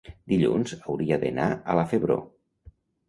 [0.31, 2.17] dilluns hauria d'anar a la Febró.